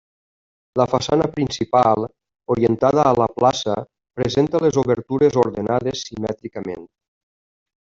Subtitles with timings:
[0.79, 2.07] La façana principal,
[2.55, 3.77] orientada a la plaça,
[4.21, 6.87] presenta les obertures ordenades simètricament.